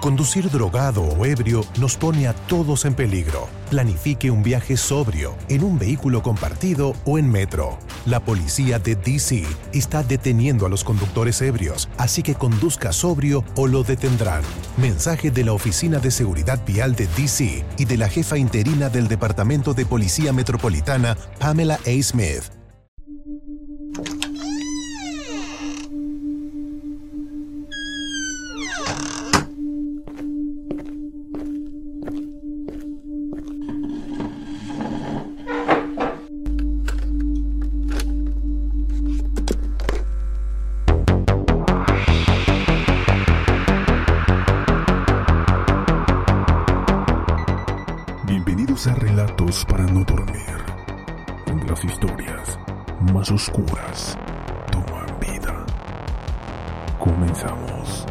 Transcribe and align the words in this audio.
Conducir 0.00 0.48
drogado 0.48 1.02
o 1.02 1.26
ebrio 1.26 1.64
nos 1.80 1.96
pone 1.96 2.28
a 2.28 2.32
todos 2.32 2.84
en 2.84 2.94
peligro. 2.94 3.48
Planifique 3.68 4.30
un 4.30 4.44
viaje 4.44 4.76
sobrio, 4.76 5.36
en 5.48 5.64
un 5.64 5.76
vehículo 5.76 6.22
compartido 6.22 6.94
o 7.04 7.18
en 7.18 7.28
metro. 7.28 7.78
La 8.06 8.20
policía 8.20 8.78
de 8.78 8.94
DC 8.94 9.44
está 9.72 10.04
deteniendo 10.04 10.66
a 10.66 10.68
los 10.68 10.84
conductores 10.84 11.42
ebrios, 11.42 11.88
así 11.98 12.22
que 12.22 12.36
conduzca 12.36 12.92
sobrio 12.92 13.44
o 13.56 13.66
lo 13.66 13.82
detendrán. 13.82 14.42
Mensaje 14.76 15.32
de 15.32 15.44
la 15.44 15.52
Oficina 15.52 15.98
de 15.98 16.12
Seguridad 16.12 16.64
Vial 16.64 16.94
de 16.94 17.08
DC 17.16 17.64
y 17.76 17.84
de 17.84 17.96
la 17.96 18.08
jefa 18.08 18.38
interina 18.38 18.90
del 18.90 19.08
Departamento 19.08 19.74
de 19.74 19.84
Policía 19.84 20.32
Metropolitana, 20.32 21.16
Pamela 21.40 21.74
A. 21.74 22.02
Smith. 22.02 22.57
Oscuras 53.30 54.16
toman 54.70 55.06
vida. 55.20 55.66
Comenzamos. 56.98 58.06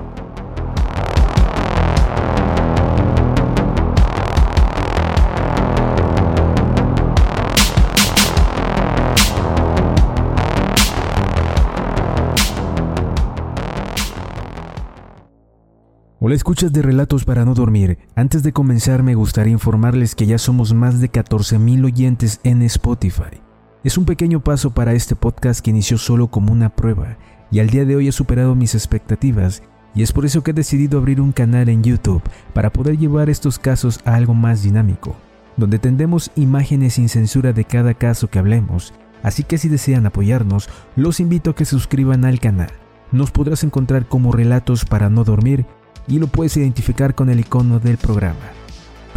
Hola 16.19 16.35
escuchas 16.35 16.73
de 16.73 16.81
Relatos 16.81 17.23
para 17.23 17.45
no 17.45 17.53
dormir. 17.53 17.99
Antes 18.15 18.43
de 18.43 18.51
comenzar 18.51 19.01
me 19.01 19.15
gustaría 19.15 19.53
informarles 19.53 20.13
que 20.13 20.25
ya 20.25 20.37
somos 20.37 20.73
más 20.73 20.99
de 20.99 21.09
14.000 21.09 21.85
oyentes 21.85 22.41
en 22.43 22.61
Spotify. 22.63 23.46
Es 23.87 23.97
un 23.97 24.03
pequeño 24.03 24.41
paso 24.41 24.71
para 24.71 24.91
este 24.91 25.15
podcast 25.15 25.61
que 25.61 25.69
inició 25.69 25.97
solo 25.97 26.27
como 26.27 26.51
una 26.51 26.67
prueba 26.67 27.15
y 27.49 27.59
al 27.59 27.69
día 27.69 27.85
de 27.85 27.95
hoy 27.95 28.09
ha 28.09 28.11
superado 28.11 28.53
mis 28.53 28.75
expectativas 28.75 29.63
y 29.95 30.03
es 30.03 30.11
por 30.11 30.25
eso 30.25 30.43
que 30.43 30.51
he 30.51 30.53
decidido 30.53 30.99
abrir 30.99 31.21
un 31.21 31.31
canal 31.31 31.69
en 31.69 31.83
YouTube 31.83 32.21
para 32.53 32.69
poder 32.69 32.97
llevar 32.97 33.29
estos 33.29 33.59
casos 33.59 34.01
a 34.03 34.15
algo 34.15 34.33
más 34.33 34.61
dinámico, 34.61 35.15
donde 35.55 35.79
tendremos 35.79 36.31
imágenes 36.35 36.95
sin 36.95 37.07
censura 37.07 37.53
de 37.53 37.63
cada 37.63 37.93
caso 37.93 38.29
que 38.29 38.39
hablemos, 38.39 38.93
así 39.23 39.45
que 39.45 39.57
si 39.57 39.69
desean 39.69 40.05
apoyarnos, 40.05 40.67
los 40.97 41.21
invito 41.21 41.51
a 41.51 41.55
que 41.55 41.63
se 41.63 41.71
suscriban 41.71 42.25
al 42.25 42.41
canal. 42.41 42.71
Nos 43.13 43.31
podrás 43.31 43.63
encontrar 43.63 44.05
como 44.05 44.33
Relatos 44.33 44.83
para 44.83 45.09
no 45.09 45.23
dormir 45.23 45.65
y 46.09 46.19
lo 46.19 46.27
puedes 46.27 46.57
identificar 46.57 47.15
con 47.15 47.29
el 47.29 47.39
icono 47.39 47.79
del 47.79 47.95
programa. 47.95 48.35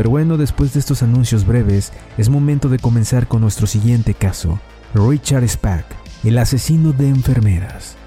Pero 0.01 0.09
bueno, 0.09 0.39
después 0.39 0.73
de 0.73 0.81
estos 0.81 1.03
anuncios 1.03 1.45
breves, 1.47 1.93
es 2.17 2.31
momento 2.31 2.71
de 2.71 2.79
comenzar 2.79 3.29
con 3.29 3.43
nuestro 3.43 3.67
siguiente 3.67 4.15
caso, 4.15 4.59
Richard 4.95 5.47
Spack, 5.47 5.85
el 6.25 6.39
asesino 6.39 6.95
de 6.95 7.11
enfermeras. 7.11 7.99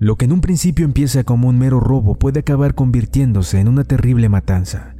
Lo 0.00 0.16
que 0.16 0.24
en 0.24 0.32
un 0.32 0.40
principio 0.40 0.84
empieza 0.84 1.22
como 1.22 1.48
un 1.48 1.56
mero 1.56 1.78
robo 1.78 2.16
puede 2.16 2.40
acabar 2.40 2.74
convirtiéndose 2.74 3.60
en 3.60 3.68
una 3.68 3.84
terrible 3.84 4.28
matanza. 4.28 4.96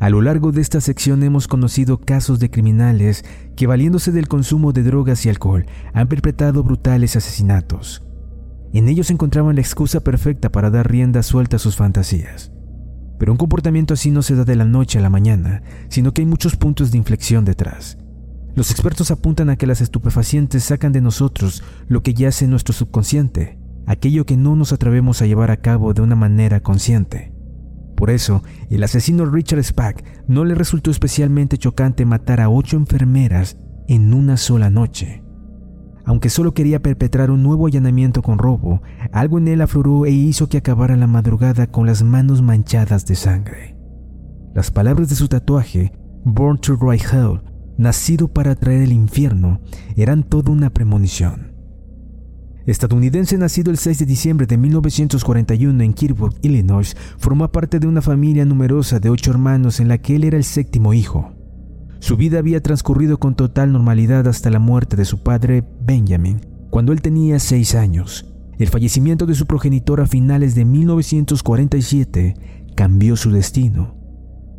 A 0.00 0.10
lo 0.10 0.20
largo 0.20 0.52
de 0.52 0.60
esta 0.60 0.80
sección 0.80 1.22
hemos 1.22 1.48
conocido 1.48 1.98
casos 1.98 2.38
de 2.38 2.50
criminales 2.50 3.24
que 3.56 3.66
valiéndose 3.66 4.12
del 4.12 4.28
consumo 4.28 4.72
de 4.72 4.82
drogas 4.82 5.24
y 5.26 5.30
alcohol 5.30 5.66
han 5.94 6.08
perpetrado 6.08 6.62
brutales 6.62 7.16
asesinatos. 7.16 8.02
En 8.72 8.88
ellos 8.88 9.10
encontraban 9.10 9.54
la 9.54 9.62
excusa 9.62 10.00
perfecta 10.00 10.52
para 10.52 10.70
dar 10.70 10.90
rienda 10.90 11.22
suelta 11.22 11.56
a 11.56 11.58
sus 11.58 11.76
fantasías. 11.76 12.52
Pero 13.18 13.32
un 13.32 13.38
comportamiento 13.38 13.94
así 13.94 14.10
no 14.10 14.20
se 14.22 14.34
da 14.36 14.44
de 14.44 14.56
la 14.56 14.66
noche 14.66 14.98
a 14.98 15.02
la 15.02 15.10
mañana, 15.10 15.62
sino 15.88 16.12
que 16.12 16.20
hay 16.20 16.26
muchos 16.26 16.56
puntos 16.56 16.90
de 16.90 16.98
inflexión 16.98 17.46
detrás. 17.46 17.96
Los 18.54 18.70
expertos 18.70 19.10
apuntan 19.10 19.50
a 19.50 19.56
que 19.56 19.66
las 19.66 19.80
estupefacientes 19.80 20.64
sacan 20.64 20.92
de 20.92 21.00
nosotros 21.00 21.62
lo 21.88 22.02
que 22.02 22.14
yace 22.14 22.44
en 22.44 22.50
nuestro 22.50 22.74
subconsciente, 22.74 23.58
aquello 23.86 24.26
que 24.26 24.36
no 24.36 24.56
nos 24.56 24.72
atrevemos 24.72 25.22
a 25.22 25.26
llevar 25.26 25.50
a 25.50 25.58
cabo 25.58 25.94
de 25.94 26.02
una 26.02 26.16
manera 26.16 26.60
consciente. 26.60 27.35
Por 27.96 28.10
eso, 28.10 28.42
el 28.70 28.84
asesino 28.84 29.24
Richard 29.24 29.64
Spack 29.64 30.04
no 30.28 30.44
le 30.44 30.54
resultó 30.54 30.90
especialmente 30.90 31.58
chocante 31.58 32.04
matar 32.04 32.40
a 32.40 32.50
ocho 32.50 32.76
enfermeras 32.76 33.56
en 33.88 34.12
una 34.12 34.36
sola 34.36 34.68
noche. 34.68 35.22
Aunque 36.04 36.28
solo 36.28 36.54
quería 36.54 36.82
perpetrar 36.82 37.30
un 37.30 37.42
nuevo 37.42 37.66
allanamiento 37.66 38.22
con 38.22 38.38
robo, 38.38 38.82
algo 39.12 39.38
en 39.38 39.48
él 39.48 39.60
afloró 39.60 40.06
e 40.06 40.10
hizo 40.10 40.48
que 40.48 40.58
acabara 40.58 40.94
la 40.96 41.08
madrugada 41.08 41.66
con 41.66 41.86
las 41.86 42.04
manos 42.04 42.42
manchadas 42.42 43.06
de 43.06 43.16
sangre. 43.16 43.76
Las 44.54 44.70
palabras 44.70 45.08
de 45.08 45.16
su 45.16 45.26
tatuaje, 45.26 45.92
Born 46.24 46.58
to 46.58 46.76
Ride 46.76 47.04
Hell, 47.12 47.40
nacido 47.76 48.28
para 48.28 48.54
traer 48.54 48.82
el 48.82 48.92
infierno, 48.92 49.60
eran 49.96 50.22
toda 50.22 50.52
una 50.52 50.70
premonición. 50.70 51.55
Estadounidense 52.66 53.38
nacido 53.38 53.70
el 53.70 53.78
6 53.78 54.00
de 54.00 54.06
diciembre 54.06 54.46
de 54.46 54.56
1941 54.58 55.84
en 55.84 55.94
Kirkwood, 55.94 56.34
Illinois, 56.42 56.96
formó 57.16 57.50
parte 57.52 57.78
de 57.78 57.86
una 57.86 58.02
familia 58.02 58.44
numerosa 58.44 58.98
de 58.98 59.08
ocho 59.08 59.30
hermanos 59.30 59.78
en 59.78 59.86
la 59.86 59.98
que 59.98 60.16
él 60.16 60.24
era 60.24 60.36
el 60.36 60.42
séptimo 60.42 60.92
hijo. 60.92 61.32
Su 62.00 62.16
vida 62.16 62.40
había 62.40 62.60
transcurrido 62.60 63.18
con 63.18 63.36
total 63.36 63.72
normalidad 63.72 64.26
hasta 64.26 64.50
la 64.50 64.58
muerte 64.58 64.96
de 64.96 65.04
su 65.04 65.22
padre, 65.22 65.62
Benjamin, 65.80 66.40
cuando 66.70 66.92
él 66.92 67.02
tenía 67.02 67.38
seis 67.38 67.76
años. 67.76 68.26
El 68.58 68.68
fallecimiento 68.68 69.26
de 69.26 69.36
su 69.36 69.46
progenitor 69.46 70.00
a 70.00 70.06
finales 70.06 70.54
de 70.56 70.64
1947 70.64 72.34
cambió 72.74 73.14
su 73.16 73.30
destino. 73.30 73.94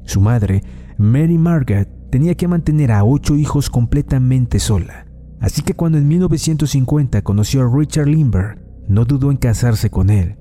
Su 0.06 0.22
madre, 0.22 0.64
Mary 0.98 1.38
Margaret, 1.38 1.90
tenía 2.10 2.36
que 2.36 2.48
mantener 2.48 2.94
a 2.94 3.04
ocho 3.04 3.36
hijos 3.36 3.70
completamente 3.70 4.60
sola. 4.60 5.07
Así 5.40 5.62
que 5.62 5.74
cuando 5.74 5.98
en 5.98 6.08
1950 6.08 7.22
conoció 7.22 7.62
a 7.62 7.72
Richard 7.72 8.08
Lindbergh, 8.08 8.60
no 8.88 9.06
dudó 9.06 9.32
en 9.32 9.38
casarse 9.38 9.90
con 9.90 10.10
él. 10.10 10.38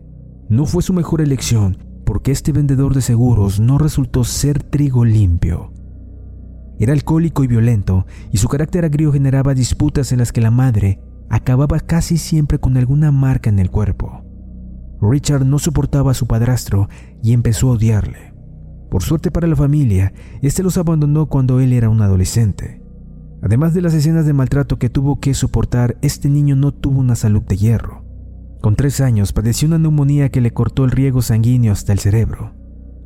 No 0.48 0.64
fue 0.64 0.82
su 0.82 0.92
mejor 0.92 1.20
elección 1.20 1.78
porque 2.06 2.30
este 2.30 2.52
vendedor 2.52 2.94
de 2.94 3.02
seguros 3.02 3.58
no 3.58 3.78
resultó 3.78 4.22
ser 4.22 4.62
trigo 4.62 5.04
limpio. 5.04 5.72
Era 6.78 6.92
alcohólico 6.92 7.42
y 7.42 7.48
violento, 7.48 8.06
y 8.30 8.36
su 8.36 8.48
carácter 8.48 8.84
agrio 8.84 9.12
generaba 9.12 9.54
disputas 9.54 10.12
en 10.12 10.18
las 10.18 10.30
que 10.30 10.40
la 10.40 10.50
madre 10.50 11.00
acababa 11.28 11.80
casi 11.80 12.16
siempre 12.16 12.58
con 12.58 12.76
alguna 12.76 13.10
marca 13.10 13.50
en 13.50 13.58
el 13.58 13.70
cuerpo. 13.70 14.22
Richard 15.00 15.44
no 15.44 15.58
soportaba 15.58 16.12
a 16.12 16.14
su 16.14 16.26
padrastro 16.26 16.88
y 17.22 17.32
empezó 17.32 17.68
a 17.68 17.72
odiarle. 17.72 18.34
Por 18.90 19.02
suerte 19.02 19.30
para 19.30 19.48
la 19.48 19.56
familia, 19.56 20.12
este 20.42 20.62
los 20.62 20.78
abandonó 20.78 21.26
cuando 21.26 21.60
él 21.60 21.72
era 21.72 21.88
un 21.88 22.02
adolescente. 22.02 22.80
Además 23.42 23.74
de 23.74 23.82
las 23.82 23.94
escenas 23.94 24.26
de 24.26 24.32
maltrato 24.32 24.78
que 24.78 24.90
tuvo 24.90 25.20
que 25.20 25.34
soportar, 25.34 25.96
este 26.02 26.28
niño 26.28 26.56
no 26.56 26.72
tuvo 26.72 27.00
una 27.00 27.14
salud 27.14 27.42
de 27.42 27.56
hierro. 27.56 28.04
Con 28.60 28.76
tres 28.76 29.00
años 29.00 29.32
padeció 29.32 29.68
una 29.68 29.78
neumonía 29.78 30.30
que 30.30 30.40
le 30.40 30.52
cortó 30.52 30.84
el 30.84 30.90
riego 30.90 31.22
sanguíneo 31.22 31.72
hasta 31.72 31.92
el 31.92 31.98
cerebro. 31.98 32.54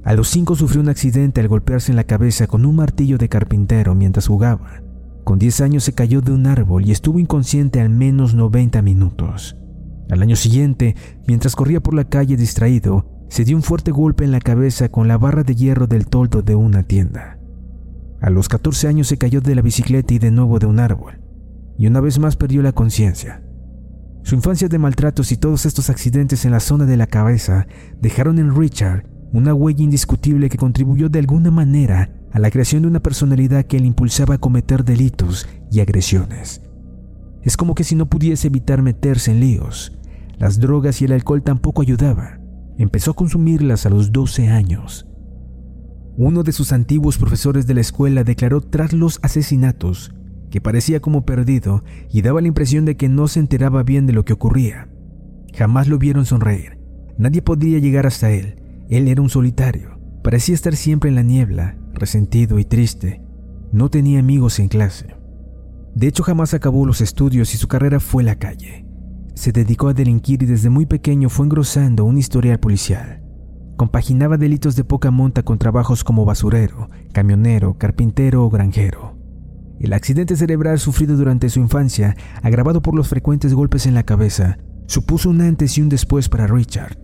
A 0.05 0.15
los 0.15 0.29
cinco 0.29 0.57
sufrió 0.57 0.81
un 0.81 0.89
accidente 0.89 1.41
al 1.41 1.49
golpearse 1.49 1.93
en 1.93 1.97
la 1.97 2.05
cabeza 2.05 2.47
con 2.47 2.65
un 2.65 2.77
martillo 2.77 3.19
de 3.19 3.29
carpintero 3.29 3.95
mientras 3.95 4.29
jugaba. 4.29 4.83
Con 5.25 5.39
10 5.39 5.61
años 5.61 5.85
se 5.85 5.93
cayó 5.93 6.23
de 6.23 6.33
un 6.33 6.47
árbol 6.47 6.87
y 6.87 6.93
estuvo 6.93 7.19
inconsciente 7.19 7.81
al 7.81 7.91
menos 7.91 8.35
90 8.35 8.81
minutos. 8.83 9.57
Al 10.09 10.23
año 10.23 10.37
siguiente, 10.37 10.97
mientras 11.27 11.55
corría 11.55 11.81
por 11.81 11.95
la 11.95 12.05
calle 12.05 12.37
distraído, 12.37 13.07
se 13.29 13.45
dio 13.45 13.57
un 13.57 13.63
fuerte 13.63 13.91
golpe 13.91 14.25
en 14.25 14.33
la 14.33 14.41
cabeza 14.41 14.89
con 14.89 15.07
la 15.07 15.19
barra 15.19 15.45
de 15.45 15.55
hierro 15.55 15.87
del 15.87 16.07
toldo 16.07 16.43
de 16.43 16.55
una 16.55 16.83
tienda. 16.83 17.40
A 18.21 18.31
los 18.31 18.49
14 18.49 18.89
años 18.89 19.09
se 19.09 19.19
cayó 19.19 19.41
de 19.41 19.55
la 19.55 19.63
bicicleta 19.63 20.13
y 20.15 20.19
de 20.19 20.31
nuevo 20.31 20.59
de 20.59 20.67
un 20.67 20.79
árbol, 20.79 21.21
y 21.79 21.87
una 21.87 22.01
vez 22.01 22.19
más 22.19 22.37
perdió 22.37 22.63
la 22.63 22.73
conciencia. 22.73 23.43
Su 24.23 24.35
infancia 24.35 24.69
de 24.69 24.79
maltratos 24.79 25.33
y 25.33 25.39
todos 25.39 25.65
estos 25.65 25.89
accidentes 25.89 26.45
en 26.45 26.51
la 26.53 26.61
zona 26.61 26.85
de 26.85 26.99
la 26.99 27.07
cabeza 27.07 27.67
dejaron 28.01 28.39
en 28.39 28.55
Richard 28.55 29.05
una 29.33 29.55
huella 29.55 29.85
indiscutible 29.85 30.49
que 30.51 30.59
contribuyó 30.59 31.09
de 31.09 31.21
alguna 31.21 31.51
manera 31.51 32.11
a 32.33 32.39
la 32.39 32.51
creación 32.51 32.83
de 32.83 32.89
una 32.89 33.01
personalidad 33.01 33.65
que 33.65 33.81
le 33.81 33.87
impulsaba 33.87 34.35
a 34.35 34.39
cometer 34.39 34.85
delitos 34.85 35.49
y 35.71 35.81
agresiones. 35.81 36.63
Es 37.43 37.57
como 37.57 37.75
que 37.75 37.85
si 37.85 37.95
no 37.95 38.07
pudiese 38.07 38.49
evitar 38.49 38.83
meterse 38.83 39.31
en 39.31 39.41
líos, 39.41 39.99
las 40.39 40.61
drogas 40.61 41.01
y 41.01 41.07
el 41.07 41.13
alcohol 41.13 41.43
tampoco 41.43 41.83
ayudaban. 41.83 42.41
Empezó 42.77 43.13
a 43.13 43.15
consumirlas 43.15 43.87
a 43.87 43.91
los 43.91 44.13
12 44.13 44.49
años. 44.49 45.10
Uno 46.17 46.43
de 46.43 46.53
sus 46.53 46.73
antiguos 46.73 47.19
profesores 47.19 47.67
de 47.67 47.75
la 47.75 47.81
escuela 47.81 48.25
declaró 48.25 48.61
tras 48.61 48.93
los 48.93 49.21
asesinatos 49.23 50.13
que 50.51 50.61
parecía 50.61 51.01
como 51.01 51.25
perdido 51.25 51.85
y 52.11 52.23
daba 52.23 52.41
la 52.41 52.49
impresión 52.49 52.85
de 52.85 52.97
que 52.97 53.09
no 53.09 53.29
se 53.29 53.41
enteraba 53.41 53.83
bien 53.83 54.07
de 54.07 54.13
lo 54.13 54.25
que 54.25 54.33
ocurría. 54.33 54.89
Jamás 55.55 55.89
lo 55.89 55.99
vieron 55.99 56.27
sonreír. 56.27 56.79
Nadie 57.17 57.43
podía 57.43 57.79
llegar 57.79 58.07
hasta 58.07 58.31
él. 58.31 58.57
Él 58.89 59.09
era 59.09 59.23
un 59.23 59.31
solitario. 59.31 59.99
Parecía 60.23 60.55
estar 60.55 60.75
siempre 60.77 61.09
en 61.09 61.15
la 61.15 61.23
niebla, 61.23 61.77
resentido 61.95 62.59
y 62.59 62.65
triste. 62.65 63.23
No 63.73 63.89
tenía 63.89 64.19
amigos 64.19 64.59
en 64.59 64.69
clase. 64.69 65.15
De 65.95 66.09
hecho, 66.09 66.23
jamás 66.23 66.55
acabó 66.55 66.85
los 66.87 67.01
estudios 67.01 67.55
y 67.55 67.57
su 67.57 67.69
carrera 67.69 68.01
fue 68.01 68.23
la 68.23 68.37
calle. 68.37 68.85
Se 69.35 69.53
dedicó 69.53 69.89
a 69.89 69.95
delinquir 69.95 70.43
y 70.43 70.47
desde 70.47 70.71
muy 70.71 70.87
pequeño 70.87 71.29
fue 71.29 71.47
engrosando 71.47 72.05
un 72.05 72.19
historial 72.19 72.59
policial. 72.59 73.20
Compaginaba 73.81 74.37
delitos 74.37 74.77
de 74.77 74.85
poca 74.85 75.11
monta 75.11 75.43
con 75.43 75.57
trabajos 75.57 76.05
como 76.05 76.27
basurero, 76.27 76.91
camionero, 77.15 77.79
carpintero 77.79 78.45
o 78.45 78.51
granjero. 78.51 79.17
El 79.81 79.95
accidente 79.95 80.37
cerebral 80.37 80.79
sufrido 80.79 81.17
durante 81.17 81.49
su 81.49 81.61
infancia, 81.61 82.15
agravado 82.43 82.83
por 82.83 82.95
los 82.95 83.09
frecuentes 83.09 83.55
golpes 83.55 83.87
en 83.87 83.95
la 83.95 84.03
cabeza, 84.03 84.59
supuso 84.85 85.31
un 85.31 85.41
antes 85.41 85.79
y 85.79 85.81
un 85.81 85.89
después 85.89 86.29
para 86.29 86.47
Richard. 86.47 86.99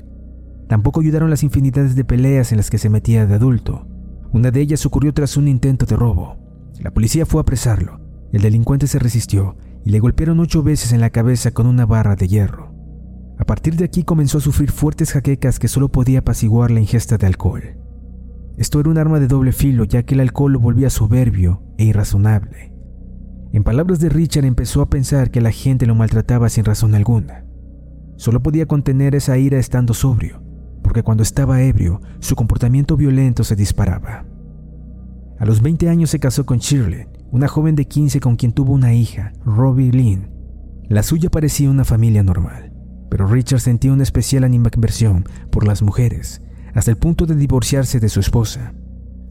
Tampoco 0.69 1.00
ayudaron 1.00 1.31
las 1.31 1.43
infinidades 1.43 1.96
de 1.96 2.05
peleas 2.05 2.52
en 2.52 2.58
las 2.58 2.69
que 2.69 2.76
se 2.76 2.90
metía 2.90 3.25
de 3.25 3.37
adulto. 3.37 3.88
Una 4.34 4.50
de 4.50 4.61
ellas 4.61 4.84
ocurrió 4.84 5.14
tras 5.14 5.38
un 5.38 5.49
intento 5.49 5.87
de 5.87 5.96
robo. 5.96 6.37
La 6.79 6.90
policía 6.90 7.25
fue 7.25 7.40
a 7.40 7.44
apresarlo. 7.44 8.02
El 8.34 8.43
delincuente 8.43 8.87
se 8.87 8.99
resistió 8.99 9.56
y 9.82 9.93
le 9.93 9.99
golpearon 9.99 10.40
ocho 10.40 10.62
veces 10.62 10.93
en 10.93 11.00
la 11.00 11.08
cabeza 11.08 11.52
con 11.52 11.67
una 11.67 11.87
barra 11.87 12.17
de 12.17 12.29
hierro. 12.29 12.75
A 13.38 13.44
partir 13.44 13.77
de 13.77 13.85
aquí 13.85 14.03
comenzó 14.03 14.38
a 14.38 14.41
sufrir 14.41 14.71
fuertes 14.71 15.12
jaquecas 15.12 15.59
que 15.59 15.69
solo 15.69 15.91
podía 15.91 16.21
apaciguar 16.21 16.71
la 16.71 16.81
ingesta 16.81 17.19
de 17.19 17.27
alcohol. 17.27 17.77
Esto 18.56 18.81
era 18.81 18.91
un 18.91 18.99
arma 18.99 19.21
de 19.21 19.29
doble 19.29 19.53
filo 19.53 19.85
ya 19.85 20.03
que 20.03 20.15
el 20.15 20.21
alcohol 20.21 20.53
lo 20.53 20.61
volvía 20.61 20.88
soberbio 20.88 21.62
e 21.77 21.85
irrazonable. 21.85 22.73
En 23.53 23.65
palabras 23.65 24.00
de 24.00 24.09
Richard 24.09 24.44
empezó 24.44 24.81
a 24.81 24.91
pensar 24.91 25.31
que 25.31 25.41
la 25.41 25.50
gente 25.50 25.87
lo 25.87 25.94
maltrataba 25.94 26.49
sin 26.49 26.65
razón 26.65 26.94
alguna. 26.94 27.44
Solo 28.17 28.43
podía 28.43 28.67
contener 28.67 29.15
esa 29.15 29.37
ira 29.37 29.59
estando 29.59 29.93
sobrio 29.93 30.47
porque 30.87 31.03
cuando 31.03 31.25
estaba 31.25 31.62
ebrio, 31.62 32.00
su 32.21 32.37
comportamiento 32.37 32.97
violento 32.97 33.43
se 33.43 33.56
disparaba. 33.56 34.25
A 35.37 35.44
los 35.44 35.61
20 35.61 35.89
años 35.89 36.11
se 36.11 36.21
casó 36.21 36.47
con 36.47 36.59
Shirley, 36.59 37.09
una 37.32 37.49
joven 37.49 37.75
de 37.75 37.89
15 37.89 38.21
con 38.21 38.37
quien 38.37 38.53
tuvo 38.53 38.73
una 38.73 38.94
hija, 38.94 39.32
Robbie 39.44 39.91
Lynn. 39.91 40.31
La 40.89 41.03
suya 41.03 41.29
parecía 41.29 41.71
una 41.71 41.85
familia 41.85 42.23
normal, 42.23 42.73
pero 43.08 43.26
Richard 43.26 43.61
sentía 43.61 43.93
una 43.93 44.03
especial 44.03 44.44
animadversión 44.44 45.25
por 45.50 45.67
las 45.67 45.82
mujeres, 45.82 46.43
hasta 46.75 46.91
el 46.91 46.97
punto 46.97 47.26
de 47.26 47.37
divorciarse 47.37 48.00
de 48.00 48.08
su 48.08 48.20
esposa. 48.20 48.75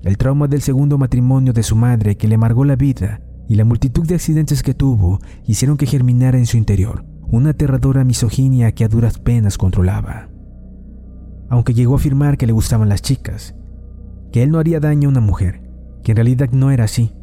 El 0.04 0.18
trauma 0.18 0.48
del 0.48 0.62
segundo 0.62 0.98
matrimonio 0.98 1.54
de 1.54 1.63
su 1.63 1.75
madre 1.75 2.18
que 2.18 2.27
le 2.27 2.36
amargó 2.36 2.66
la 2.66 2.75
vida 2.75 3.22
y 3.48 3.56
la 3.56 3.66
multitud 3.66 4.06
de 4.07 4.16
accidentes 4.16 4.63
que 4.63 4.74
tuvo 4.74 5.19
hicieron 5.45 5.77
que 5.77 5.86
germinara 5.86 6.38
en 6.38 6.45
su 6.45 6.57
interior 6.57 7.06
una 7.27 7.51
aterradora 7.51 8.04
misoginia 8.04 8.72
que 8.72 8.86
a 8.86 8.88
duras 8.88 9.18
penas 9.18 9.57
controlaba 9.57 10.30
aunque 11.50 11.74
llegó 11.74 11.94
a 11.94 11.98
afirmar 11.98 12.38
que 12.38 12.48
le 12.48 12.54
gustaban 12.54 12.89
las 12.89 13.01
chicas, 13.01 13.56
que 14.31 14.44
él 14.44 14.51
no 14.51 14.60
haría 14.60 14.80
daño 14.80 15.07
a 15.07 15.12
una 15.12 15.22
mujer, 15.22 15.62
que 16.04 16.12
en 16.12 16.18
realidad 16.18 16.50
no 16.51 16.72
era 16.72 16.86
así. 16.86 17.13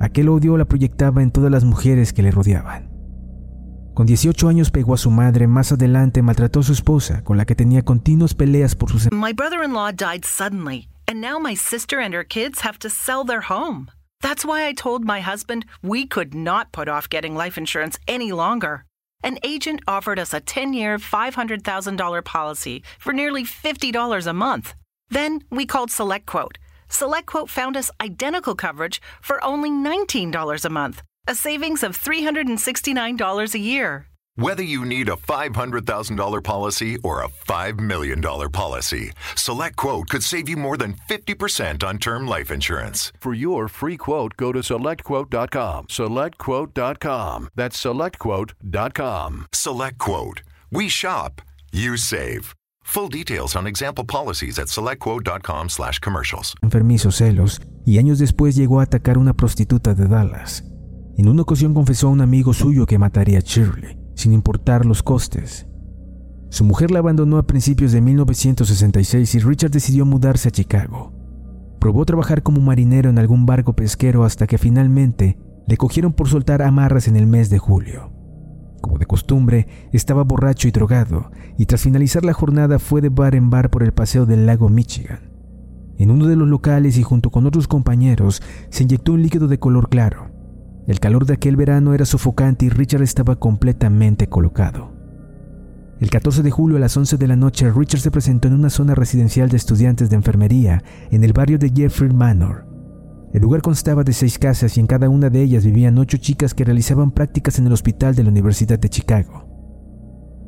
Aquel 0.00 0.28
odio 0.28 0.56
la 0.56 0.66
proyectaba 0.66 1.22
en 1.22 1.30
todas 1.30 1.50
las 1.50 1.64
mujeres 1.64 2.12
que 2.12 2.22
le 2.22 2.30
rodeaban. 2.30 2.85
Con 3.96 4.06
18 4.06 4.48
años 4.48 4.70
pegó 4.70 4.92
a 4.92 4.98
su 4.98 5.10
madre, 5.10 5.46
más 5.46 5.72
adelante 5.72 6.20
maltrató 6.20 6.60
a 6.60 6.62
su 6.62 6.72
esposa, 6.72 7.24
con 7.24 7.38
la 7.38 7.46
que 7.46 7.54
tenía 7.56 7.82
continuas 7.82 8.34
peleas 8.34 8.74
por 8.74 8.90
sus... 8.90 9.10
My 9.10 9.32
brother-in-law 9.32 9.92
died 9.92 10.24
suddenly, 10.24 10.86
and 11.08 11.20
now 11.20 11.38
my 11.40 11.56
sister 11.56 11.98
and 11.98 12.14
her 12.14 12.24
kids 12.24 12.60
have 12.60 12.78
to 12.78 12.90
sell 12.90 13.24
their 13.24 13.40
home. 13.48 13.88
That's 14.20 14.44
why 14.44 14.68
I 14.68 14.74
told 14.74 15.04
my 15.04 15.20
husband 15.20 15.64
we 15.82 16.06
could 16.06 16.34
not 16.34 16.72
put 16.72 16.88
off 16.88 17.08
getting 17.08 17.34
life 17.34 17.58
insurance 17.58 17.98
any 18.06 18.32
longer. 18.32 18.84
an 19.26 19.38
agent 19.42 19.80
offered 19.88 20.20
us 20.20 20.32
a 20.32 20.40
10 20.40 20.72
year, 20.72 20.98
$500,000 20.98 22.24
policy 22.24 22.82
for 22.98 23.12
nearly 23.12 23.44
$50 23.44 24.26
a 24.26 24.32
month. 24.32 24.74
Then 25.10 25.42
we 25.50 25.66
called 25.66 25.90
SelectQuote. 25.90 26.56
SelectQuote 26.88 27.48
found 27.48 27.76
us 27.76 27.90
identical 28.00 28.54
coverage 28.54 29.02
for 29.20 29.42
only 29.44 29.70
$19 29.70 30.64
a 30.64 30.70
month, 30.70 31.02
a 31.28 31.34
savings 31.34 31.82
of 31.82 31.96
$369 31.98 33.54
a 33.54 33.58
year. 33.58 34.06
Whether 34.38 34.62
you 34.62 34.84
need 34.84 35.08
a 35.08 35.16
$500,000 35.16 36.44
policy 36.44 36.98
or 37.02 37.22
a 37.22 37.28
$5 37.28 37.80
million 37.80 38.20
policy, 38.20 39.12
SelectQuote 39.34 40.08
could 40.10 40.22
save 40.22 40.46
you 40.46 40.58
more 40.58 40.76
than 40.76 40.96
50% 41.08 41.82
on 41.82 41.96
term 41.96 42.26
life 42.26 42.50
insurance. 42.50 43.12
For 43.18 43.32
your 43.32 43.66
free 43.66 43.96
quote, 43.96 44.36
go 44.36 44.52
to 44.52 44.58
selectquote.com. 44.58 45.86
SelectQuote.com. 45.86 47.48
That's 47.54 47.82
selectquote.com. 47.82 49.46
SelectQuote. 49.52 50.40
We 50.70 50.88
shop, 50.90 51.40
you 51.72 51.96
save. 51.96 52.54
Full 52.82 53.08
details 53.08 53.56
on 53.56 53.66
example 53.66 54.04
policies 54.04 54.58
at 54.58 54.66
selectquote.com 54.66 55.70
slash 55.70 55.98
commercials. 56.00 56.54
Enfermizos 56.60 57.16
celos, 57.16 57.62
y 57.86 57.96
años 57.96 58.18
después 58.18 58.54
llegó 58.54 58.80
a 58.80 58.82
atacar 58.82 59.16
una 59.16 59.32
prostituta 59.32 59.94
de 59.94 60.08
Dallas. 60.08 60.62
En 61.16 61.28
una 61.28 61.42
ocasión 61.42 61.72
confesó 61.72 62.08
a 62.08 62.10
un 62.10 62.20
amigo 62.20 62.52
suyo 62.52 62.84
que 62.84 62.98
mataría 62.98 63.38
a 63.38 63.42
Shirley. 63.42 63.98
sin 64.14 64.32
importar 64.32 64.86
los 64.86 65.02
costes. 65.02 65.66
Su 66.48 66.64
mujer 66.64 66.90
la 66.90 67.00
abandonó 67.00 67.36
a 67.36 67.46
principios 67.46 67.92
de 67.92 68.00
1966 68.00 69.34
y 69.34 69.38
Richard 69.40 69.70
decidió 69.70 70.06
mudarse 70.06 70.48
a 70.48 70.52
Chicago. 70.52 71.12
Probó 71.78 72.06
trabajar 72.06 72.42
como 72.42 72.62
marinero 72.62 73.10
en 73.10 73.18
algún 73.18 73.44
barco 73.44 73.74
pesquero 73.74 74.24
hasta 74.24 74.46
que 74.46 74.56
finalmente 74.56 75.38
le 75.66 75.76
cogieron 75.76 76.14
por 76.14 76.28
soltar 76.28 76.62
amarras 76.62 77.08
en 77.08 77.16
el 77.16 77.26
mes 77.26 77.50
de 77.50 77.58
julio. 77.58 78.10
Como 78.80 78.98
de 78.98 79.04
costumbre, 79.04 79.68
estaba 79.92 80.24
borracho 80.24 80.66
y 80.66 80.70
drogado, 80.70 81.30
y 81.58 81.66
tras 81.66 81.82
finalizar 81.82 82.24
la 82.24 82.32
jornada 82.32 82.78
fue 82.78 83.02
de 83.02 83.10
bar 83.10 83.34
en 83.34 83.50
bar 83.50 83.68
por 83.68 83.82
el 83.82 83.92
paseo 83.92 84.24
del 84.24 84.46
lago 84.46 84.70
Michigan. 84.70 85.30
En 85.98 86.10
uno 86.10 86.26
de 86.26 86.36
los 86.36 86.48
locales 86.48 86.96
y 86.96 87.02
junto 87.02 87.30
con 87.30 87.46
otros 87.46 87.68
compañeros 87.68 88.42
se 88.70 88.82
inyectó 88.82 89.12
un 89.12 89.22
líquido 89.22 89.46
de 89.46 89.58
color 89.58 89.88
claro. 89.88 90.35
El 90.86 91.00
calor 91.00 91.26
de 91.26 91.34
aquel 91.34 91.56
verano 91.56 91.94
era 91.94 92.06
sofocante 92.06 92.66
y 92.66 92.68
Richard 92.68 93.02
estaba 93.02 93.36
completamente 93.36 94.28
colocado. 94.28 94.92
El 95.98 96.10
14 96.10 96.42
de 96.42 96.50
julio 96.50 96.76
a 96.76 96.80
las 96.80 96.96
11 96.96 97.16
de 97.16 97.26
la 97.26 97.36
noche, 97.36 97.72
Richard 97.72 98.00
se 98.00 98.10
presentó 98.10 98.48
en 98.48 98.54
una 98.54 98.70
zona 98.70 98.94
residencial 98.94 99.48
de 99.48 99.56
estudiantes 99.56 100.10
de 100.10 100.16
enfermería 100.16 100.84
en 101.10 101.24
el 101.24 101.32
barrio 101.32 101.58
de 101.58 101.72
Jeffrey 101.74 102.12
Manor. 102.12 102.66
El 103.32 103.42
lugar 103.42 103.62
constaba 103.62 104.04
de 104.04 104.12
seis 104.12 104.38
casas 104.38 104.76
y 104.76 104.80
en 104.80 104.86
cada 104.86 105.08
una 105.08 105.28
de 105.30 105.42
ellas 105.42 105.64
vivían 105.64 105.98
ocho 105.98 106.18
chicas 106.18 106.54
que 106.54 106.64
realizaban 106.64 107.10
prácticas 107.10 107.58
en 107.58 107.66
el 107.66 107.72
hospital 107.72 108.14
de 108.14 108.22
la 108.22 108.30
Universidad 108.30 108.78
de 108.78 108.88
Chicago. 108.88 109.46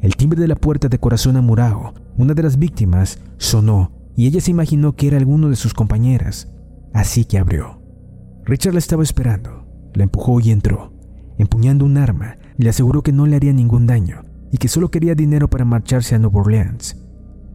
El 0.02 0.14
timbre 0.16 0.40
de 0.40 0.48
la 0.48 0.54
puerta 0.54 0.88
de 0.88 0.98
Corazón 0.98 1.36
Amurao, 1.36 1.94
una 2.16 2.34
de 2.34 2.42
las 2.44 2.58
víctimas, 2.58 3.18
sonó 3.38 3.92
y 4.14 4.26
ella 4.26 4.40
se 4.40 4.52
imaginó 4.52 4.94
que 4.94 5.08
era 5.08 5.16
alguno 5.16 5.48
de 5.48 5.56
sus 5.56 5.74
compañeras, 5.74 6.48
así 6.92 7.24
que 7.24 7.38
abrió. 7.38 7.82
Richard 8.44 8.74
la 8.74 8.78
estaba 8.78 9.02
esperando, 9.02 9.57
la 9.94 10.04
empujó 10.04 10.40
y 10.40 10.50
entró. 10.50 10.92
Empuñando 11.38 11.84
un 11.84 11.96
arma, 11.96 12.36
le 12.56 12.68
aseguró 12.68 13.02
que 13.02 13.12
no 13.12 13.26
le 13.26 13.36
haría 13.36 13.52
ningún 13.52 13.86
daño 13.86 14.24
y 14.50 14.58
que 14.58 14.68
solo 14.68 14.90
quería 14.90 15.14
dinero 15.14 15.48
para 15.48 15.64
marcharse 15.64 16.14
a 16.14 16.18
Nueva 16.18 16.40
Orleans. 16.40 16.96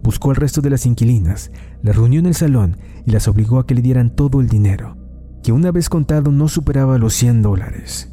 Buscó 0.03 0.29
al 0.29 0.35
resto 0.35 0.61
de 0.61 0.69
las 0.69 0.85
inquilinas, 0.85 1.51
las 1.81 1.95
reunió 1.95 2.19
en 2.19 2.25
el 2.25 2.35
salón 2.35 2.77
y 3.05 3.11
las 3.11 3.27
obligó 3.27 3.59
a 3.59 3.65
que 3.65 3.75
le 3.75 3.81
dieran 3.81 4.15
todo 4.15 4.41
el 4.41 4.49
dinero, 4.49 4.97
que 5.43 5.51
una 5.51 5.71
vez 5.71 5.89
contado 5.89 6.31
no 6.31 6.47
superaba 6.47 6.97
los 6.97 7.13
100 7.13 7.41
dólares. 7.41 8.09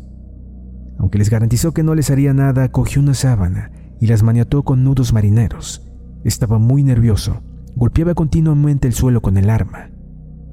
Aunque 0.98 1.18
les 1.18 1.30
garantizó 1.30 1.72
que 1.72 1.82
no 1.82 1.94
les 1.94 2.10
haría 2.10 2.34
nada, 2.34 2.70
cogió 2.70 3.00
una 3.00 3.14
sábana 3.14 3.72
y 4.00 4.06
las 4.06 4.22
maniató 4.22 4.64
con 4.64 4.84
nudos 4.84 5.12
marineros. 5.12 5.86
Estaba 6.24 6.58
muy 6.58 6.82
nervioso, 6.82 7.42
golpeaba 7.74 8.14
continuamente 8.14 8.86
el 8.86 8.94
suelo 8.94 9.22
con 9.22 9.36
el 9.36 9.50
arma. 9.50 9.90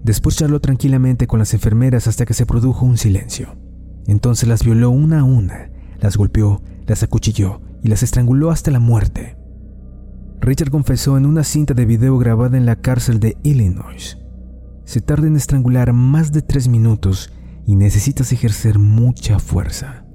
Después 0.03 0.37
charló 0.37 0.59
tranquilamente 0.59 1.27
con 1.27 1.39
las 1.39 1.53
enfermeras 1.53 2.07
hasta 2.07 2.25
que 2.25 2.33
se 2.33 2.45
produjo 2.45 2.85
un 2.85 2.97
silencio. 2.97 3.57
Entonces 4.07 4.47
las 4.47 4.63
violó 4.63 4.89
una 4.89 5.19
a 5.19 5.23
una, 5.23 5.69
las 5.99 6.17
golpeó, 6.17 6.61
las 6.85 7.03
acuchilló 7.03 7.61
y 7.83 7.89
las 7.89 8.03
estranguló 8.03 8.51
hasta 8.51 8.71
la 8.71 8.79
muerte. 8.79 9.37
Richard 10.39 10.69
confesó 10.69 11.17
en 11.17 11.25
una 11.25 11.43
cinta 11.43 11.73
de 11.73 11.85
video 11.85 12.17
grabada 12.17 12.57
en 12.57 12.65
la 12.65 12.77
cárcel 12.77 13.19
de 13.19 13.37
Illinois. 13.43 14.17
Se 14.85 15.01
tarda 15.01 15.27
en 15.27 15.35
estrangular 15.35 15.91
más 15.93 16.31
de 16.31 16.41
tres 16.41 16.67
minutos 16.67 17.33
y 17.65 17.75
necesitas 17.75 18.31
ejercer 18.31 18.79
mucha 18.79 19.39
fuerza. 19.39 20.05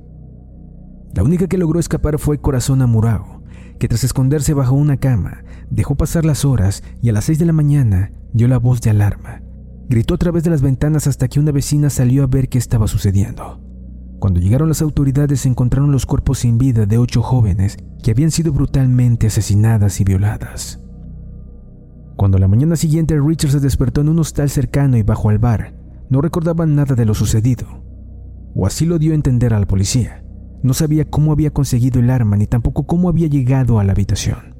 La 1.15 1.23
única 1.23 1.47
que 1.47 1.59
logró 1.59 1.79
escapar 1.79 2.19
fue 2.19 2.41
Corazón 2.41 2.81
Amurao, 2.81 3.43
que 3.79 3.89
tras 3.89 4.05
esconderse 4.05 4.55
bajo 4.55 4.75
una 4.75 4.97
cama, 4.97 5.45
dejó 5.69 5.95
pasar 5.95 6.25
las 6.25 6.47
horas 6.47 6.83
y 7.03 7.11
a 7.11 7.13
las 7.13 7.25
seis 7.25 7.39
de 7.39 7.45
la 7.45 7.53
mañana 7.53 8.13
dio 8.33 8.49
la 8.49 8.59
voz 8.59 8.81
de 8.81 8.91
alarma. 8.91 9.43
Gritó 9.93 10.15
a 10.15 10.17
través 10.17 10.43
de 10.43 10.49
las 10.49 10.63
ventanas 10.63 11.07
hasta 11.07 11.29
que 11.29 11.39
una 11.39 11.53
vecina 11.53 11.91
salió 11.91 12.23
a 12.25 12.27
ver 12.27 12.49
qué 12.49 12.57
estaba 12.57 12.89
sucediendo. 12.89 13.61
Cuando 14.21 14.41
llegaron 14.41 14.71
las 14.71 14.81
autoridades 14.81 15.45
encontraron 15.45 15.93
los 15.93 16.07
cuerpos 16.07 16.39
sin 16.39 16.57
vida 16.57 16.87
de 16.87 16.97
ocho 16.97 17.21
jóvenes 17.21 17.77
que 18.03 18.13
habían 18.13 18.31
sido 18.31 18.55
brutalmente 18.55 19.27
asesinadas 19.27 20.01
y 20.01 20.05
violadas. 20.05 20.81
Cuando 22.17 22.39
la 22.39 22.49
mañana 22.49 22.77
siguiente 22.77 23.21
Richard 23.21 23.51
se 23.51 23.61
despertó 23.61 24.01
en 24.01 24.09
un 24.09 24.21
hostal 24.21 24.49
cercano 24.49 24.97
y 24.97 25.03
bajó 25.03 25.29
al 25.29 25.39
bar, 25.39 25.75
no 26.09 26.23
recordaba 26.23 26.65
nada 26.65 26.95
de 26.95 27.05
lo 27.05 27.13
sucedido, 27.13 27.67
o 28.55 28.67
así 28.67 28.87
lo 28.87 28.99
dio 28.99 29.13
a 29.13 29.17
entender 29.17 29.53
a 29.53 29.61
la 29.61 29.67
policía. 29.67 30.25
No 30.63 30.73
sabía 30.73 31.05
cómo 31.05 31.33
había 31.33 31.51
conseguido 31.51 32.01
el 32.01 32.09
arma 32.09 32.39
ni 32.39 32.47
tampoco 32.47 32.85
cómo 32.85 33.11
había 33.11 33.27
llegado 33.27 33.79
a 33.79 33.85
la 33.85 33.93
habitación. 33.93 34.52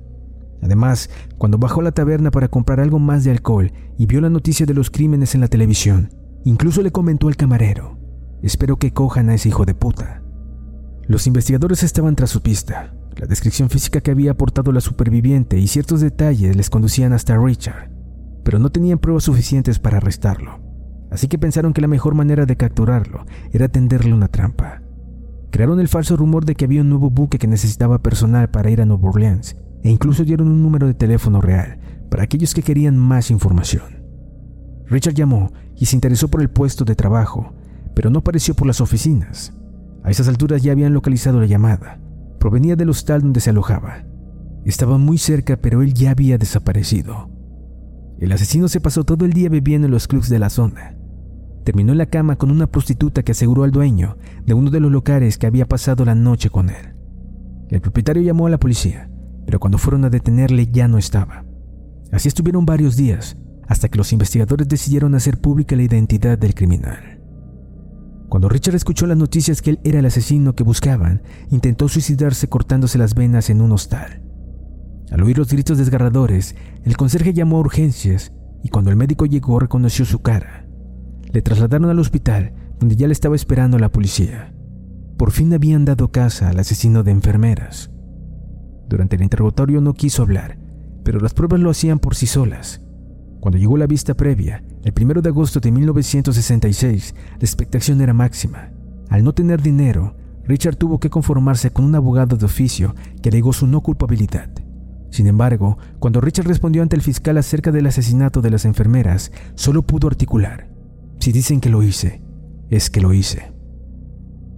Además, 0.63 1.11
cuando 1.39 1.59
bajó 1.59 1.81
a 1.81 1.85
la 1.85 1.93
taberna 1.93 2.31
para 2.31 2.49
comprar 2.49 2.81
algo 2.81 2.99
más 2.99 3.25
de 3.25 3.33
alcohol 3.33 3.73
y 3.99 4.07
vio 4.07 4.21
la 4.21 4.31
noticia 4.31 4.65
de 4.65 4.75
los 4.75 4.91
crímenes 4.91 5.35
en 5.35 5.41
la 5.41 5.49
televisión, 5.49 6.11
incluso 6.45 6.83
le 6.83 6.93
comentó 6.93 7.29
al 7.29 7.37
camarero 7.37 7.99
Espero 8.43 8.77
que 8.77 8.93
cojan 8.93 9.31
a 9.31 9.35
ese 9.35 9.49
hijo 9.49 9.65
de 9.65 9.75
puta. 9.75 10.21
Los 11.07 11.29
investigadores 11.29 11.85
estaban 11.85 12.17
tras 12.17 12.31
su 12.31 12.43
pista. 12.43 12.93
La 13.17 13.27
descripción 13.27 13.71
física 13.71 14.01
que 14.01 14.11
había 14.11 14.33
aportado 14.33 14.73
la 14.73 14.81
superviviente 14.81 15.59
y 15.59 15.69
ciertos 15.69 16.01
detalles 16.01 16.57
les 16.57 16.69
conducían 16.69 17.13
hasta 17.13 17.39
Richard, 17.39 17.93
pero 18.43 18.59
no 18.59 18.71
tenían 18.71 18.99
pruebas 18.99 19.23
suficientes 19.23 19.79
para 19.79 19.99
arrestarlo. 19.99 20.61
Así 21.13 21.29
que 21.29 21.39
pensaron 21.39 21.73
que 21.73 21.83
la 21.83 21.87
mejor 21.87 22.15
manera 22.17 22.45
de 22.45 22.57
capturarlo 22.57 23.27
era 23.53 23.69
tenderle 23.69 24.13
una 24.13 24.27
trampa. 24.27 24.83
Crearon 25.53 25.79
el 25.79 25.89
falso 25.89 26.17
rumor 26.17 26.45
de 26.45 26.57
que 26.57 26.65
había 26.65 26.81
un 26.81 26.89
nuevo 26.89 27.11
buque 27.11 27.39
que 27.39 27.47
necesitaba 27.47 28.03
personal 28.03 28.51
para 28.51 28.71
ir 28.71 28.81
a 28.81 28.87
Nueva 28.87 29.11
Orleans 29.11 29.57
e 29.83 29.91
incluso 29.91 30.25
dieron 30.25 30.49
un 30.49 30.63
número 30.63 30.87
de 30.87 30.95
teléfono 30.95 31.41
real 31.41 31.79
para 32.11 32.25
aquellos 32.25 32.55
que 32.55 32.63
querían 32.63 32.97
más 32.97 33.31
información. 33.31 34.03
Richard 34.87 35.15
llamó 35.15 35.53
y 35.77 35.87
se 35.87 35.97
interesó 35.97 36.29
por 36.29 36.43
el 36.43 36.51
puesto 36.51 36.85
de 36.85 36.95
trabajo, 36.95 37.55
pero 37.95 38.11
no 38.11 38.21
apareció 38.21 38.55
por 38.55 38.67
las 38.67 38.81
oficinas. 38.81 39.55
A 40.05 40.11
esas 40.11 40.29
alturas 40.29 40.63
ya 40.63 40.73
habían 40.73 40.93
localizado 40.93 41.41
la 41.41 41.47
llamada. 41.47 42.01
Provenía 42.39 42.77
del 42.77 42.91
hostal 42.91 43.23
donde 43.23 43.41
se 43.41 43.51
alojaba. 43.51 44.05
Estaba 44.65 44.99
muy 44.99 45.19
cerca, 45.19 45.57
pero 45.57 45.83
él 45.83 45.95
ya 45.95 46.11
había 46.11 46.39
desaparecido. 46.39 47.31
El 48.19 48.33
asesino 48.33 48.69
se 48.69 48.81
pasó 48.81 49.05
todo 49.05 49.25
el 49.25 49.33
día 49.33 49.49
bebiendo 49.49 49.87
en 49.87 49.93
los 49.93 50.07
clubs 50.07 50.29
de 50.29 50.39
la 50.39 50.51
zona. 50.51 50.97
Terminó 51.65 51.93
en 51.93 51.99
la 51.99 52.07
cama 52.07 52.37
con 52.37 52.51
una 52.51 52.67
prostituta 52.67 53.23
que 53.23 53.33
aseguró 53.33 53.63
al 53.65 53.71
dueño 53.71 54.17
de 54.45 54.55
uno 54.55 54.71
de 54.71 54.81
los 54.81 54.91
locales 54.91 55.39
que 55.39 55.47
había 55.47 55.67
pasado 55.67 56.05
la 56.05 56.15
noche 56.15 56.51
con 56.51 56.69
él. 56.69 56.95
El 57.69 57.81
propietario 57.81 58.23
llamó 58.23 58.47
a 58.47 58.51
la 58.51 58.59
policía, 58.59 59.09
pero 59.47 59.61
cuando 59.61 59.79
fueron 59.79 60.05
a 60.05 60.11
detenerle 60.11 60.69
ya 60.71 60.89
no 60.89 60.99
estaba. 60.99 61.45
Así 62.11 62.29
estuvieron 62.29 62.67
varios 62.67 62.97
días, 62.97 63.37
hasta 63.67 63.89
que 63.89 63.99
los 63.99 64.13
investigadores 64.13 64.69
decidieron 64.69 65.15
hacer 65.15 65.41
pública 65.41 65.77
la 65.77 65.83
identidad 65.83 66.39
del 66.39 66.55
criminal. 66.55 67.21
Cuando 68.29 68.49
Richard 68.49 68.77
escuchó 68.77 69.07
las 69.07 69.19
noticias 69.19 69.61
que 69.61 69.71
él 69.71 69.81
era 69.85 69.99
el 69.99 70.07
asesino 70.07 70.55
que 70.55 70.65
buscaban, 70.65 71.23
intentó 71.51 71.89
suicidarse 71.89 72.49
cortándose 72.49 72.99
las 72.99 73.15
venas 73.15 73.51
en 73.51 73.61
un 73.61 73.73
hostal. 73.73 74.23
Al 75.11 75.23
oír 75.23 75.37
los 75.37 75.49
gritos 75.49 75.77
desgarradores, 75.77 76.57
el 76.85 76.97
conserje 76.97 77.35
llamó 77.35 77.59
a 77.59 77.61
urgencias 77.61 78.33
y 78.63 78.71
cuando 78.71 78.91
el 78.91 78.97
médico 78.97 79.27
llegó 79.27 79.59
reconoció 79.59 80.07
su 80.07 80.21
cara. 80.21 80.67
Le 81.31 81.43
trasladaron 81.43 81.91
al 81.91 81.99
hospital, 81.99 82.55
donde 82.79 82.97
ya 82.97 83.07
le 83.07 83.13
estaba 83.13 83.37
esperando 83.37 83.79
la 83.79 83.93
policía. 83.93 84.55
Por 85.19 85.31
fin 85.31 85.53
habían 85.53 85.85
dado 85.85 86.11
casa 86.11 86.49
al 86.49 86.59
asesino 86.59 87.03
de 87.03 87.11
enfermeras. 87.11 87.91
Durante 88.93 89.17
el 89.17 89.23
interrogatorio 89.23 89.81
no 89.81 89.95
quiso 89.95 90.21
hablar, 90.21 90.59
pero 91.03 91.19
las 91.19 91.33
pruebas 91.33 91.61
lo 91.61 91.71
hacían 91.71 91.99
por 91.99 92.15
sí 92.15 92.27
solas. 92.27 92.83
Cuando 93.41 93.57
llegó 93.57 93.79
la 93.79 93.87
vista 93.87 94.13
previa, 94.13 94.63
el 94.85 94.93
1 94.95 95.23
de 95.23 95.31
agosto 95.31 95.61
de 95.61 95.73
1966, 95.73 97.15
la 97.31 97.39
expectación 97.39 98.03
era 98.03 98.13
máxima. 98.13 98.71
Al 99.09 99.25
no 99.25 99.33
tener 99.33 99.63
dinero, 99.63 100.15
Richard 100.45 100.77
tuvo 100.77 101.01
que 101.01 101.09
conformarse 101.09 101.71
con 101.71 101.87
un 101.87 101.95
abogado 101.95 102.37
de 102.37 102.45
oficio 102.45 102.95
que 103.23 103.31
alegó 103.31 103.55
su 103.55 103.67
no 103.67 103.81
culpabilidad. 103.81 104.51
Sin 105.09 105.27
embargo, 105.27 105.79
cuando 105.99 106.21
Richard 106.21 106.47
respondió 106.47 106.83
ante 106.83 106.95
el 106.95 107.01
fiscal 107.01 107.39
acerca 107.39 107.73
del 107.73 107.87
asesinato 107.87 108.43
de 108.43 108.51
las 108.51 108.67
enfermeras, 108.67 109.33
solo 109.55 109.85
pudo 109.85 110.09
articular, 110.09 110.69
si 111.19 111.33
dicen 111.33 111.63
que 111.63 111.71
lo 111.71 111.83
hice, 111.83 112.21
es 112.69 112.91
que 112.91 113.01
lo 113.01 113.15
hice. 113.15 113.55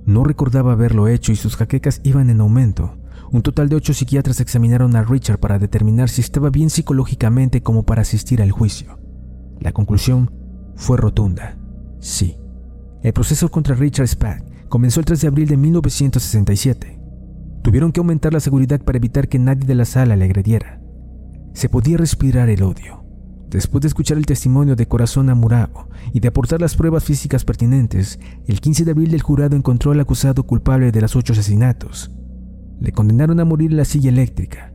No 0.07 0.25
recordaba 0.25 0.73
haberlo 0.73 1.07
hecho 1.07 1.31
y 1.31 1.37
sus 1.37 1.55
jaquecas 1.55 2.01
iban 2.03 2.31
en 2.31 2.41
aumento, 2.41 2.99
un 3.33 3.43
total 3.43 3.69
de 3.69 3.77
ocho 3.77 3.95
psiquiatras 3.95 4.41
examinaron 4.41 4.95
a 4.97 5.03
Richard 5.03 5.39
para 5.39 5.59
determinar 5.59 6.09
si 6.09 6.21
estaba 6.21 6.51
bien 6.51 6.71
psicológicamente 6.71 7.63
como 7.63 7.85
para 7.85 8.03
asistir 8.03 8.43
al 8.43 8.51
juicio. 8.51 8.99
La 9.61 9.73
conclusión 9.73 10.31
fue 10.77 10.97
rotunda. 10.97 11.57
Sí. 12.01 12.37
El 13.03 13.13
proceso 13.13 13.51
contra 13.51 13.75
Richard 13.75 14.09
Spack 14.09 14.69
comenzó 14.69 15.01
el 15.01 15.07
3 15.07 15.21
de 15.21 15.29
abril 15.29 15.49
de 15.49 15.57
1967. 15.57 17.01
Tuvieron 17.63 17.93
que 17.93 18.01
aumentar 18.01 18.33
la 18.33 18.41
seguridad 18.41 18.81
para 18.83 18.99
evitar 18.99 19.29
que 19.29 19.39
nadie 19.39 19.67
de 19.67 19.75
la 19.75 19.85
sala 19.85 20.17
le 20.17 20.25
agrediera. 20.25 20.81
Se 21.55 21.69
podía 21.69 21.97
respirar 21.97 22.49
el 22.49 22.63
odio. 22.63 23.05
Después 23.49 23.83
de 23.83 23.89
escuchar 23.89 24.17
el 24.17 24.27
testimonio 24.27 24.75
de 24.75 24.89
Corazón 24.89 25.31
Amurao 25.31 25.89
y 26.13 26.21
de 26.21 26.29
aportar 26.29 26.61
las 26.61 26.77
pruebas 26.77 27.05
físicas 27.05 27.45
pertinentes, 27.45 28.19
el 28.47 28.61
15 28.61 28.85
de 28.85 28.91
abril 28.91 29.15
el 29.15 29.23
jurado 29.23 29.55
encontró 29.55 29.93
al 29.93 30.01
acusado 30.01 30.43
culpable 30.43 30.91
de 30.91 31.01
los 31.01 31.15
ocho 31.15 31.33
asesinatos 31.35 32.11
le 32.81 32.93
condenaron 32.93 33.41
a 33.41 33.45
morir 33.45 33.71
en 33.71 33.77
la 33.79 33.85
silla 33.85 34.11
eléctrica. 34.11 34.73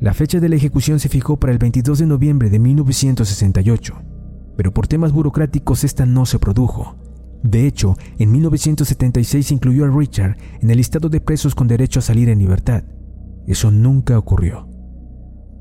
La 0.00 0.14
fecha 0.14 0.40
de 0.40 0.48
la 0.48 0.56
ejecución 0.56 0.98
se 0.98 1.08
fijó 1.08 1.38
para 1.38 1.52
el 1.52 1.58
22 1.58 1.98
de 1.98 2.06
noviembre 2.06 2.48
de 2.48 2.58
1968, 2.58 3.94
pero 4.56 4.72
por 4.72 4.86
temas 4.86 5.12
burocráticos 5.12 5.84
esta 5.84 6.06
no 6.06 6.26
se 6.26 6.38
produjo. 6.38 6.96
De 7.42 7.66
hecho, 7.66 7.96
en 8.18 8.32
1976 8.32 9.52
incluyó 9.52 9.84
a 9.84 9.90
Richard 9.90 10.36
en 10.60 10.70
el 10.70 10.76
listado 10.76 11.08
de 11.08 11.20
presos 11.20 11.54
con 11.54 11.68
derecho 11.68 11.98
a 11.98 12.02
salir 12.02 12.28
en 12.28 12.38
libertad. 12.38 12.84
Eso 13.46 13.70
nunca 13.70 14.18
ocurrió. 14.18 14.68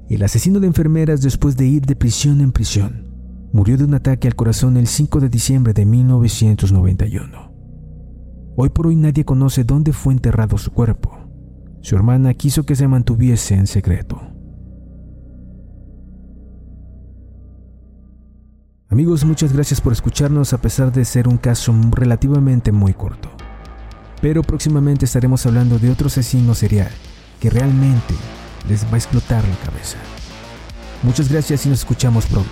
El 0.10 0.24
asesino 0.24 0.60
de 0.60 0.68
enfermeras, 0.68 1.22
después 1.22 1.56
de 1.56 1.68
ir 1.68 1.86
de 1.86 1.96
prisión 1.96 2.42
en 2.42 2.52
prisión, 2.52 3.08
murió 3.54 3.78
de 3.78 3.86
un 3.86 3.94
ataque 3.94 4.28
al 4.28 4.36
corazón 4.36 4.78
el 4.78 4.88
5 4.88 5.20
de 5.20 5.30
diciembre 5.30 5.74
de 5.74 5.86
1991. 5.86 7.54
Hoy 8.56 8.70
por 8.70 8.88
hoy 8.88 8.96
nadie 8.96 9.24
conoce 9.24 9.64
dónde 9.64 9.94
fue 9.94 10.14
enterrado 10.14 10.58
su 10.58 10.72
cuerpo. 10.72 11.29
Su 11.82 11.96
hermana 11.96 12.34
quiso 12.34 12.66
que 12.66 12.76
se 12.76 12.88
mantuviese 12.88 13.56
en 13.56 13.68
secreto. 13.68 14.22
Amigos, 18.90 19.24
muchas 19.24 19.54
gracias 19.54 19.82
por 19.82 19.94
escucharnos 19.94 20.52
a 20.52 20.62
pesar 20.62 20.92
de 20.92 21.06
ser 21.06 21.28
un 21.28 21.38
caso 21.38 21.74
relativamente 21.92 22.72
muy 22.72 22.94
corto. 22.94 23.30
Pero 24.22 24.42
próximamente 24.42 25.06
estaremos 25.06 25.46
hablando 25.46 25.78
de 25.80 25.92
otro 25.92 26.08
asesino 26.08 26.56
serial 26.56 26.90
que 27.40 27.50
realmente 27.50 28.16
les 28.68 28.86
va 28.86 28.94
a 28.94 28.98
explotar 28.98 29.48
la 29.48 29.56
cabeza. 29.58 29.98
Muchas 31.04 31.32
gracias 31.32 31.66
y 31.66 31.70
nos 31.70 31.80
escuchamos 31.80 32.26
pronto. 32.26 32.50